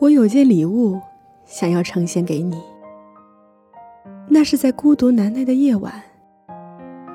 [0.00, 1.00] 我有件礼物，
[1.44, 2.62] 想要呈现给你。
[4.28, 5.92] 那是在孤独难耐的夜晚，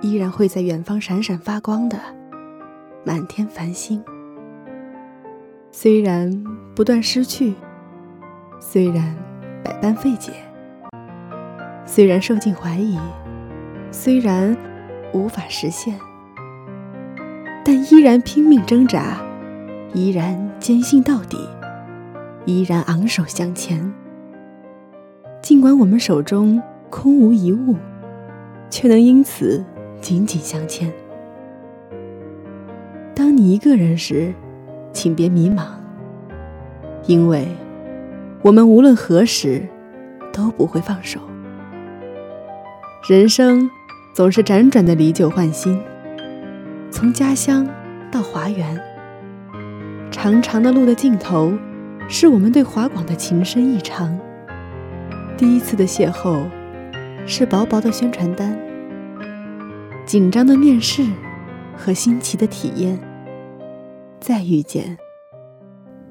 [0.01, 1.97] 依然会在远方闪闪发光的
[3.05, 4.03] 满天繁星。
[5.71, 6.43] 虽然
[6.75, 7.53] 不断失去，
[8.59, 9.15] 虽然
[9.63, 10.33] 百般费解，
[11.85, 12.99] 虽然受尽怀疑，
[13.91, 14.55] 虽然
[15.13, 15.97] 无法实现，
[17.65, 19.21] 但依然拼命挣扎，
[19.93, 21.37] 依然坚信到底。
[22.45, 23.93] 依然昂首向前，
[25.41, 27.77] 尽管我们手中空无一物，
[28.69, 29.63] 却能因此
[30.01, 30.91] 紧紧相牵。
[33.15, 34.33] 当你一个人时，
[34.91, 35.67] 请别迷茫，
[37.07, 37.47] 因为
[38.41, 39.65] 我们无论何时
[40.33, 41.21] 都不会放手。
[43.07, 43.69] 人生
[44.13, 45.79] 总是辗转的离旧换新，
[46.93, 47.67] 从家乡
[48.11, 48.79] 到华园，
[50.11, 51.51] 长长的路的尽头。
[52.07, 54.15] 是我们对华广的情深意长。
[55.35, 56.47] 第一次的邂逅，
[57.25, 58.55] 是薄薄的宣传单，
[60.05, 61.03] 紧张的面试
[61.75, 62.99] 和新奇的体验。
[64.19, 64.95] 再遇见，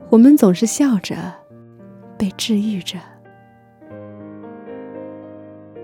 [0.09, 1.15] 我们总是笑着，
[2.19, 2.99] 被治愈着。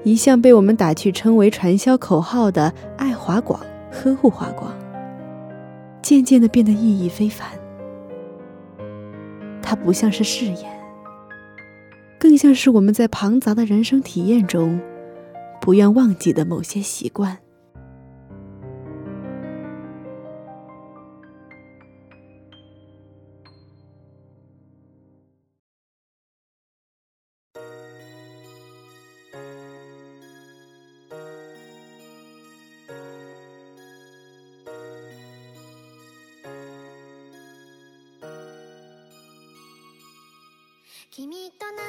[0.03, 3.61] 一向被我们打趣称为传销口号的“爱华广，
[3.92, 4.72] 呵护华广”，
[6.09, 7.47] 渐渐的变得意义非凡。
[9.61, 10.65] 它不像是誓言，
[12.19, 14.81] 更像是我们在庞杂的人生体验中
[15.61, 17.37] 不愿忘记的某些习惯。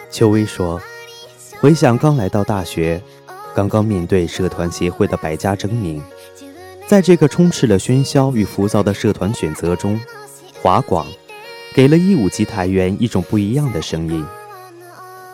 [0.10, 0.82] 秋薇说
[1.62, 3.02] ：“回想刚来到大学，
[3.54, 6.02] 刚刚面对社团协会的百家争鸣，
[6.88, 10.00] 在这个充斥了喧嚣与浮躁的社团选择中，
[10.62, 11.06] 华广
[11.76, 14.26] 给了一五级台员一种不一样的声音。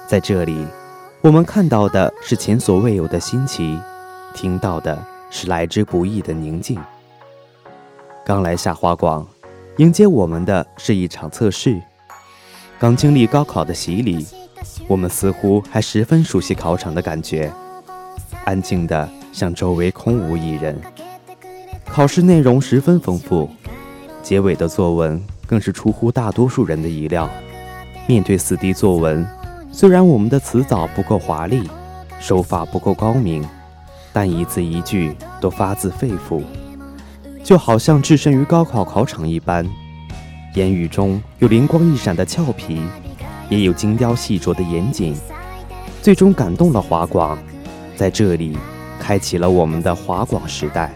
[0.07, 0.65] 在这里，
[1.21, 3.79] 我们看到的是前所未有的新奇，
[4.33, 6.77] 听到的是来之不易的宁静。
[8.25, 9.25] 刚来下华广，
[9.77, 11.81] 迎接我们的是一场测试。”
[12.77, 14.25] 刚经历高考的洗礼，
[14.87, 17.51] 我们似乎还十分熟悉考场的感觉，
[18.43, 20.79] 安静的像周围空无一人。
[21.85, 23.49] 考试内容十分丰富，
[24.21, 27.29] 结尾的作文更是出乎大多数人的意料。
[28.07, 29.25] 面对四 D 作文，
[29.71, 31.69] 虽然我们的词藻不够华丽，
[32.19, 33.47] 手法不够高明，
[34.11, 36.43] 但一字一句都发自肺腑，
[37.41, 39.65] 就好像置身于高考考场一般。
[40.55, 42.81] 言语中有灵光一闪的俏皮，
[43.49, 45.13] 也有精雕细琢的严谨，
[46.01, 47.37] 最终感动了华广，
[47.97, 48.57] 在这里
[48.97, 50.93] 开启了我们的华广时代。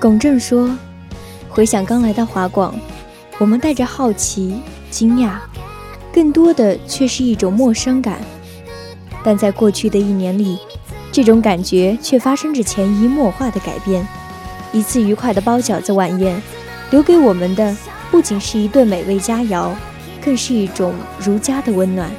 [0.00, 0.76] 龚正说
[1.48, 2.74] ：“回想刚来到华广，
[3.38, 5.34] 我们带着好奇、惊讶，
[6.12, 8.20] 更多的却是一种陌生感。
[9.22, 10.58] 但在过去的一年里，
[11.12, 14.04] 这种感觉却发生着潜移默化的改变。
[14.72, 16.42] 一次愉快的包饺子晚宴。”
[16.90, 17.76] 留给我们的
[18.10, 19.72] 不仅是一顿美味佳肴，
[20.20, 22.10] 更是一种如家的温暖。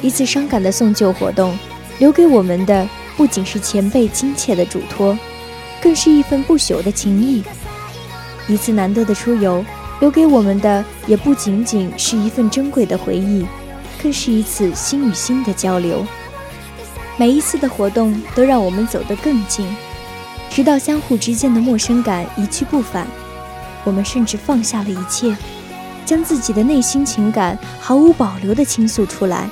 [0.00, 1.58] 一次伤感的送旧活动，
[1.98, 5.16] 留给我们的不仅是前辈亲切的嘱托，
[5.82, 7.42] 更是一份不朽的情谊。
[8.46, 9.62] 一次难得的出游，
[10.00, 13.44] 留给我们的也不仅仅是一份珍贵的回忆，
[14.02, 16.06] 更是一次心与心的交流。
[17.18, 19.68] 每一次的活动都让我们走得更近，
[20.48, 23.06] 直到相互之间的陌生感一去不返。
[23.88, 25.34] 我们甚至放下了一切，
[26.04, 29.48] 将自己的内心情感毫无保留地倾诉出来。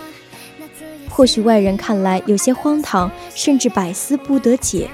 [1.09, 4.91] 或许外人看来有些荒唐，甚至百思不得解。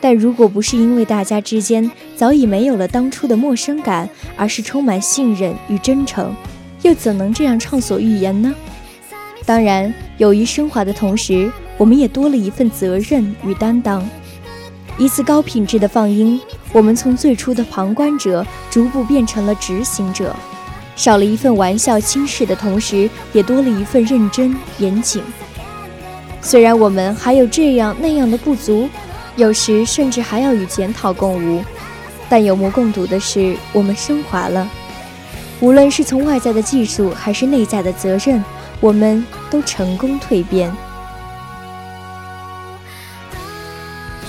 [0.00, 6.34] 但如果不是因为大家之间早已没有了当初的陌生感，而是充满信任与真诚，
[6.80, 8.54] 又怎能这样畅所欲言呢？
[9.44, 14.08] 当然，友谊升华的同时，我们也多了一份责任与担当。
[14.96, 16.40] 一次高品质的放音。
[16.72, 20.36] 我们从最初的旁观者，逐步变成了执行者，
[20.94, 25.22] 少了一份玩笑轻视的同时，也多了一份认真严谨。
[26.42, 28.88] 虽然我们还有这样那样的不足，
[29.36, 31.64] 有时甚至还要与检讨共舞，
[32.28, 34.68] 但有目共睹的是，我们升华了。
[35.60, 38.44] 无论是从外在的技术，还是内在的责任，
[38.78, 40.70] 我们都成功蜕变。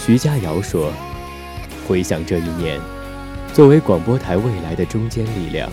[0.04, 0.90] 徐佳瑶说。
[1.90, 2.80] 回想这一年，
[3.52, 5.68] 作为广播台未来的中坚力量，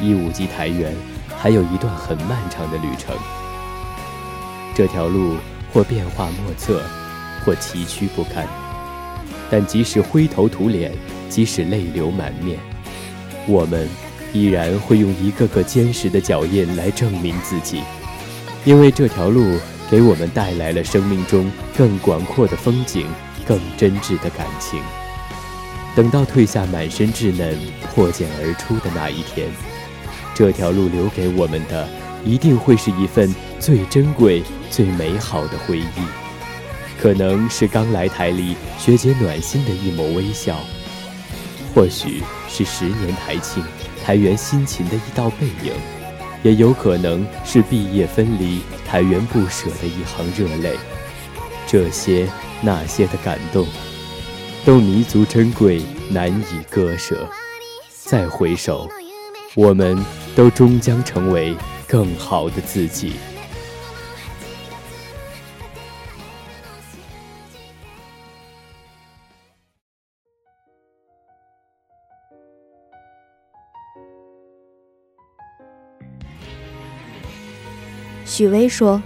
[0.00, 0.94] 一五级台员
[1.36, 3.12] 还有一段很漫长的旅程。
[4.72, 5.34] 这条路
[5.72, 6.80] 或变化莫测，
[7.44, 8.46] 或崎岖不堪，
[9.50, 10.92] 但即使灰头土脸，
[11.28, 12.56] 即使泪流满面，
[13.48, 13.88] 我们
[14.32, 17.82] 依然会用一个个坚实的脚印来证明自己，
[18.64, 19.58] 因为这条路
[19.90, 23.08] 给我们带来了生命中更广阔的风景，
[23.44, 24.80] 更真挚的感情。
[25.96, 27.56] 等到褪下满身稚嫩，
[27.94, 29.48] 破茧而出的那一天，
[30.34, 31.88] 这条路留给我们的，
[32.22, 35.86] 一定会是一份最珍贵、最美好的回忆。
[37.00, 40.58] 可能是刚来台里学姐暖心的一抹微笑，
[41.74, 43.64] 或许是十年台庆
[44.04, 45.72] 台员辛勤的一道背影，
[46.42, 50.76] 也有可能是毕业分离台员不舍的一行热泪。
[51.66, 52.28] 这些
[52.60, 53.66] 那些的感动。
[54.66, 55.80] 都弥足珍贵，
[56.10, 57.24] 难以割舍。
[57.88, 58.88] 再回首，
[59.54, 59.96] 我们
[60.34, 63.12] 都终将成为更好的自己。
[78.24, 79.00] 许巍说：“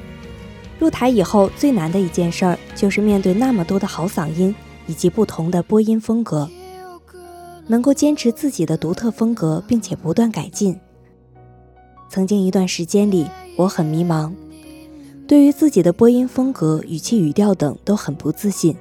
[0.80, 4.54] 入台以后最难的一件事儿，就是面对那么多的好嗓音。”
[4.90, 6.50] 以及不同的播音风格，
[7.68, 10.76] 能够坚持自己的独特风格，并且不断改进。
[12.08, 13.24] 曾经一段时间里，
[13.56, 14.32] 我很迷茫，
[15.28, 18.76] 对于自己的播音风格、语气、语调等都很不自信，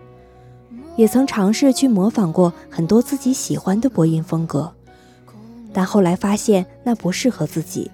[0.95, 4.73] 也曾尝试去模仿过很多自己喜欢的播音风格，
[5.71, 7.91] 但后来发现那不适合自己。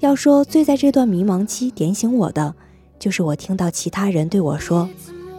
[0.00, 2.54] 要说最在这段迷茫期点醒我的，
[2.98, 4.86] 就是我听到其他人对我说。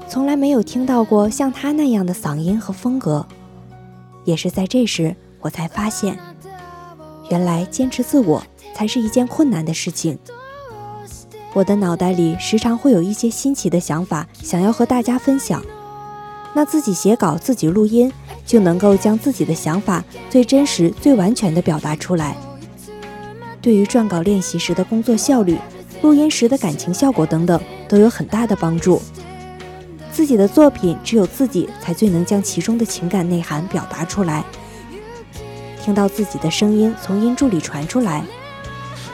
[0.09, 3.25] 从来没有听到过像他那样的嗓音和风格，
[4.24, 6.18] 也是在这时我才发现，
[7.30, 8.42] 原来坚持自我
[8.74, 10.18] 才是一件困难的事情。
[11.54, 15.63] 我的脑袋里时常会有一些新奇的想法，想要和大家分享。
[16.53, 18.12] 那自己写稿、自己录音，
[18.45, 22.36] 就能够将自己的想法最真实、最完全地表达出来。
[23.62, 25.57] 对于撰稿练习时的工作效率、
[26.01, 29.01] 录音时的感情效果等等，都有很大的帮助。
[30.17, 34.43] 自己的作品只有自己才最能将其中的情感内涵表达出来。
[35.79, 38.25] 听到自己的声音从音柱里传出来，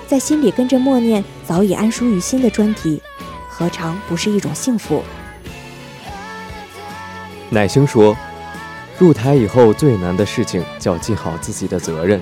[0.08, 3.02] 在心里跟着默念早已安舒于心的专题，
[3.50, 5.04] 何尝不是一种幸福？
[7.50, 8.16] 乃星说
[8.98, 12.22] ：“入台以后最难的事情叫尽好自己的责任。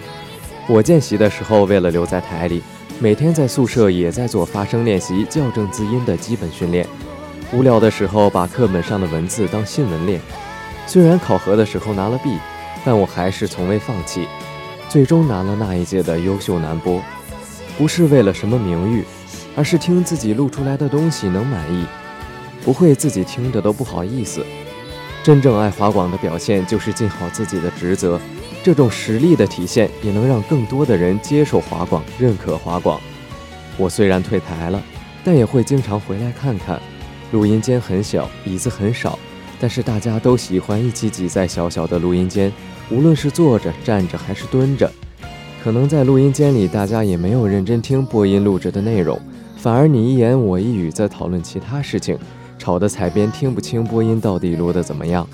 [0.68, 2.64] 我见习的时候，为了留在台里，
[2.98, 6.84] 每天在宿舍也在做发声练习、校正字音的基本训练。”
[7.54, 10.22] 无聊的时候，把课本上的文字当新闻练。
[10.88, 12.38] 虽然考核的时候拿了 B，
[12.86, 14.26] 但我还是从未放弃，
[14.88, 17.02] 最终拿了那一届的优秀男播。
[17.78, 19.04] 不是为了什么名誉，
[19.54, 21.86] 而是听自己录出来的东西能满意，
[22.64, 24.46] 不会自己听着都不好意思。
[25.22, 28.18] 真正爱华广的表现就是尽好自己的职责，
[28.64, 33.00] 这种实力的体现也能让更多的人接受华广、认可华广。
[33.78, 34.82] 我虽然退台了，
[35.24, 36.80] 但也会经常回来看看。
[37.32, 39.18] 录音间很小，椅子很少，
[39.60, 42.52] 但是大家都喜欢一起挤在小小的录音间，
[42.90, 44.92] 无论是坐着、站着还是蹲着。
[45.64, 49.20] 可能在录音间里，大家也没有认真听播音录制的内容，
[49.58, 52.18] 反而你一言我一语在讨论其他事情，
[52.58, 55.26] 吵得采编听不清播音到底录得怎么样，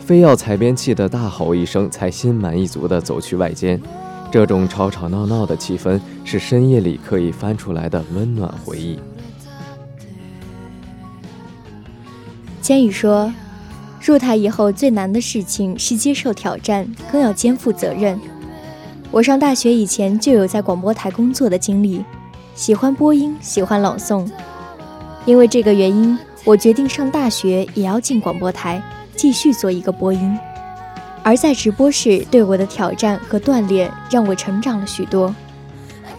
[0.00, 3.80] 非要采编气得大吼一声才心满意足地走去外间。
[4.32, 8.98] 这种吵吵闹闹的气氛，是深夜里可以翻出来的温暖回忆。
[12.64, 13.30] 千羽说
[14.00, 18.18] ：“入台以后最难的事情是接受挑战，更要肩负责任。
[19.10, 22.02] 我上大学以前就有在广播台工作的经历，
[22.54, 24.26] 喜欢播音，喜欢朗诵。
[25.26, 28.82] 因为这个原因，我决定上大学也要进广播台，
[29.14, 30.38] 继续做一个播音。
[31.22, 35.34] 而在直播室对我的挑战和锻炼，让我成长了许多。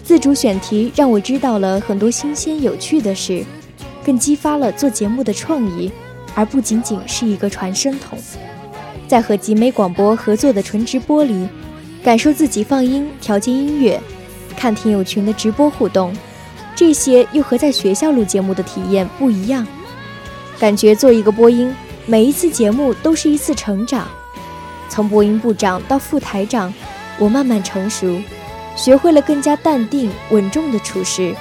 [0.04, 3.44] 自主选题让我知道了很多新鲜有趣的事，
[4.06, 5.92] 更激发了做节目的创意。”
[6.36, 8.20] 而不仅仅是一个传声筒，
[9.08, 11.48] 在和集美广播合作的纯直播里，
[12.04, 14.00] 感受自己放音、调节音乐、
[14.56, 16.16] 看听友群的直播互动，
[16.76, 19.66] 这些又和在学校录节目的体验不一样。
[20.60, 21.74] 感觉做一个播音，
[22.06, 24.08] 每一次节目都是一次成长。
[24.90, 26.74] 从播音部长到副台长，
[27.18, 28.22] 我慢慢成熟，
[28.76, 31.34] 学会了更加淡定稳重的处事，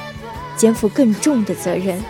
[0.56, 2.00] 肩负更重的责任。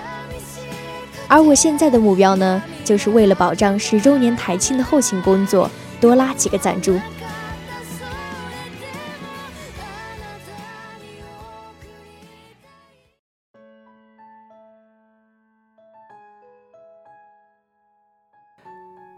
[1.27, 5.69] 而我现在的目标呢，就是为了保障十周年台庆的后勤工作，
[6.01, 6.99] 多拉几个赞助。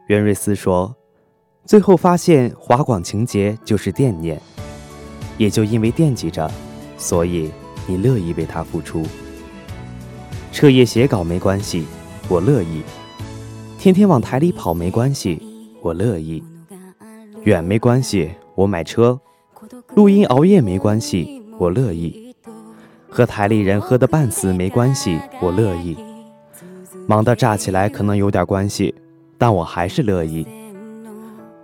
[0.07, 0.95] 袁瑞斯说
[1.67, 4.41] ：“最后发现华广情节就是惦念，
[5.37, 6.49] 也就因为惦记着，
[6.97, 7.51] 所以
[7.89, 9.05] 你乐意为他付出。”
[10.57, 11.85] 彻夜写稿没关系，
[12.31, 12.81] 我乐意；
[13.79, 15.39] 天天往台里跑没关系，
[15.83, 16.43] 我乐意；
[17.43, 19.19] 远没关系，我买车；
[19.95, 22.35] 录音熬夜没关系，我乐意；
[23.11, 25.95] 和台里人喝得半死没关系，我乐意；
[27.07, 28.95] 忙到炸起来可能有点关系。”
[29.37, 30.47] 但我还是乐意。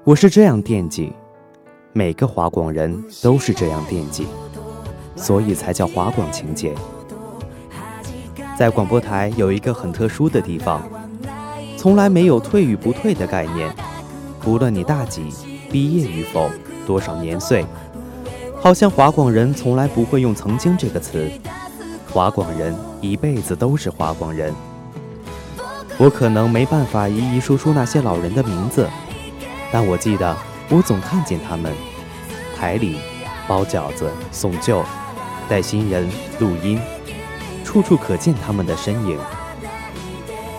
[0.04, 1.10] 我是这样惦记，
[1.94, 4.26] 每个华广人都是这样惦记，
[5.16, 6.74] 所以才叫华广情节。
[8.62, 10.88] 在广播台有一个很特殊的地方，
[11.76, 13.68] 从来没有退与不退的概念。
[14.44, 15.26] 无论你大几、
[15.68, 16.48] 毕业与否、
[16.86, 17.66] 多少年岁，
[18.60, 21.28] 好像华广人从来不会用“曾经”这个词。
[22.08, 24.54] 华广人一辈子都是华广人。
[25.98, 28.88] 我可能没办法一一说出那些老人的名字，
[29.72, 30.36] 但我记得
[30.68, 31.72] 我总看见他们，
[32.56, 32.98] 台里
[33.48, 34.84] 包饺子、送旧、
[35.48, 36.80] 带新人、录音，
[37.72, 39.18] 处处可见他们的身影。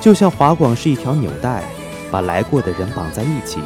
[0.02, 1.64] 就像华广是一条纽带，
[2.10, 3.60] 把来过的人绑在一起。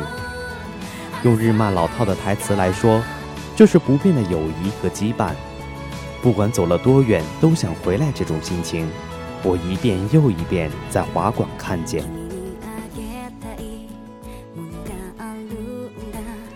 [1.24, 3.02] 用日漫老套的台词来说，
[3.56, 5.30] 就是不变的友谊和羁绊。
[6.22, 8.86] 不管走了多远，都想回来这种心情。
[9.44, 12.04] 我一遍又一遍在华广看见。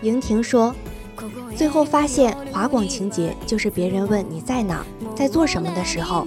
[0.02, 0.74] 莹婷说
[1.56, 4.84] ：“最后发现华广情节就是别人问你在哪，
[5.16, 6.26] 在做什么的时候，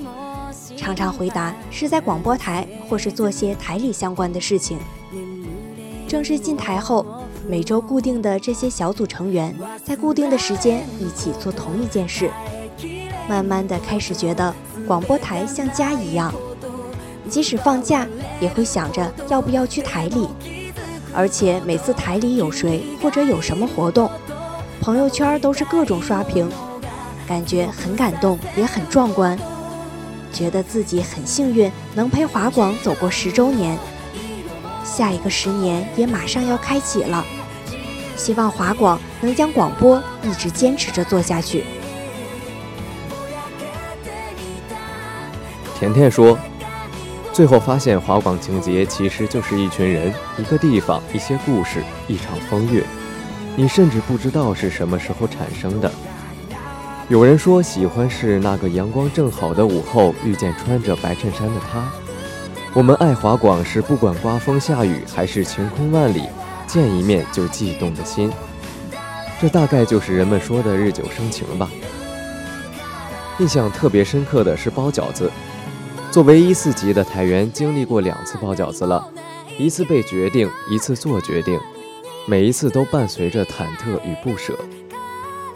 [0.86, 4.78] 常常回答是在广播台或是做些台里相关的事情。
[6.08, 7.04] 正式进台后，
[7.50, 9.52] 每周固定的这些小组成员
[9.84, 12.30] 在固定的时间一起做同一件事，
[13.28, 14.54] 慢慢的开始觉得
[14.86, 16.32] 广播台像家一样。”
[17.28, 18.08] 即使放假，
[18.40, 20.30] 也会想着要不要去台里，
[21.16, 24.08] 而且每次台里有谁或者有什么活动，
[24.80, 26.48] 朋友圈都是各种刷屏，
[27.28, 29.36] 感觉很感动，也很壮观，
[30.36, 33.80] 觉得自己很幸运能陪华广走过十周年，
[34.84, 37.26] 下一个十年也马上要开启了，
[38.18, 41.64] 希望华广能将广播一直坚持着做下去。
[45.80, 46.38] 甜甜说。
[47.32, 52.82] 最后发现，华广情节其实就是一群人、一个地方、一些故事、一场风月。
[53.58, 55.92] 你甚至不知道是什么时候产生的。
[57.08, 61.88] 有人说，喜欢是那个阳光正好的午后，遇见穿着白衬衫的他。
[62.74, 66.24] 我们爱华广是不管刮风下雨还是晴空万里，
[66.66, 68.32] 见一面就悸动的心。
[69.40, 71.70] 这大概就是人们说的日久生情吧。
[73.38, 75.32] 印象特别深刻的是包饺子。
[76.10, 79.08] 作为一四级的台员，经历过两次包饺子了，
[79.60, 81.60] 一次被决定，一次做决定，
[82.26, 84.58] 每一次都伴随着忐忑与不舍。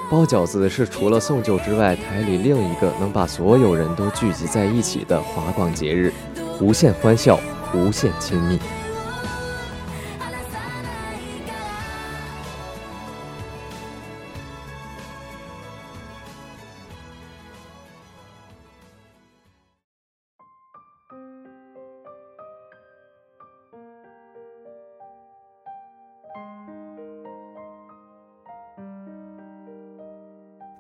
[0.10, 6.12] 包饺子是除了送旧之外，台里另一个能把所有人都聚集在一起的华广节日，
[6.60, 7.40] 无限欢笑，
[7.76, 8.60] 无限亲密。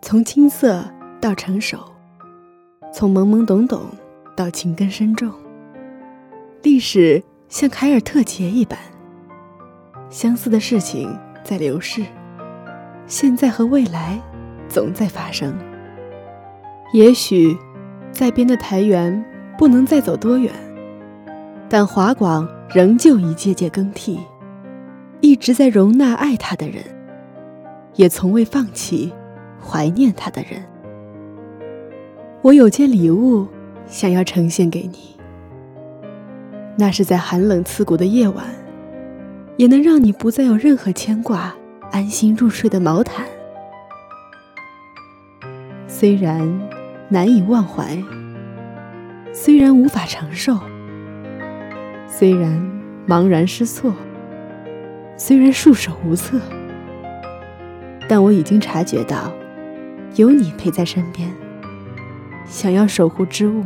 [0.10, 0.84] 从青涩
[1.22, 1.78] 到成熟，
[2.92, 3.82] 从懵懵懂懂
[4.36, 5.32] 到情根深重，
[6.64, 8.80] 历史像凯尔特节一般，
[10.10, 12.04] 相似的事情在流逝，
[13.06, 14.20] 现在和未来
[14.68, 15.54] 总在发生。
[16.92, 17.56] 也许
[18.12, 19.24] 在编的台缘
[19.60, 20.52] 不能再走多远，
[21.70, 24.20] 但华广仍旧一届届更替，
[25.22, 26.84] 一直在容纳爱他的人，
[27.94, 29.14] 也从未放弃。
[29.62, 30.64] 怀念他的人，
[32.42, 33.48] 我有件礼物
[33.86, 35.16] 想要呈现给你。
[36.78, 38.46] 那是在寒冷刺骨的夜晚，
[39.58, 41.54] 也能让你不再有任何牵挂、
[41.92, 43.26] 安心入睡的毛毯。
[45.88, 46.48] 虽然
[47.10, 48.02] 难以忘怀，
[49.34, 50.58] 虽然无法承受，
[52.08, 52.50] 虽然
[53.06, 53.94] 茫然失措，
[55.18, 56.40] 虽然束手无策，
[58.08, 59.34] 但我已经察觉到。
[60.16, 61.32] 有你陪在身边，
[62.46, 63.64] 想要守护之物，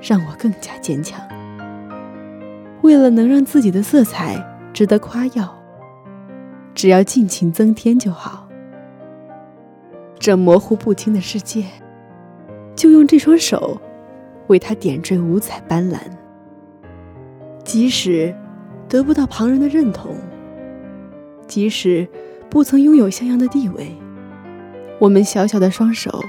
[0.00, 1.20] 让我更加坚强。
[2.82, 4.36] 为了能让自己的色彩
[4.72, 5.54] 值得夸耀，
[6.74, 8.46] 只要尽情增添就好。
[10.18, 11.64] 这模糊不清的世界，
[12.76, 13.80] 就用这双手
[14.48, 15.98] 为它点缀五彩斑斓。
[17.64, 18.34] 即使
[18.88, 20.14] 得不到旁人的认同，
[21.46, 22.06] 即使
[22.50, 23.90] 不曾拥有像样的地位，
[24.98, 26.24] 我们小小的双手，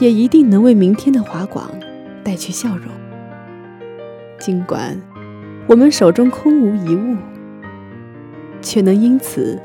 [0.00, 1.70] 也一定能为明天的华广
[2.24, 2.88] 带去笑容。
[4.38, 5.00] 尽管
[5.66, 7.16] 我们手中空无一物，
[8.60, 9.60] 却能因此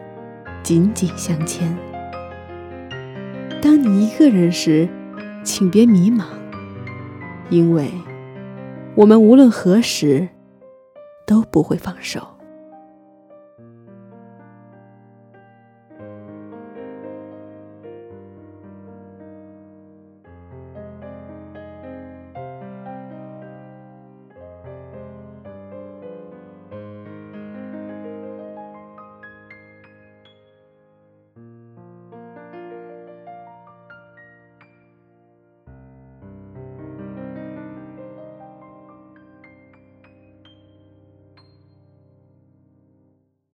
[0.62, 1.76] 紧紧相牵。
[3.62, 4.88] 当你一个人时，
[5.44, 6.26] 请别迷茫，
[7.50, 7.92] 因为
[8.96, 10.30] 我们无论何时
[11.26, 12.39] 都不会放手。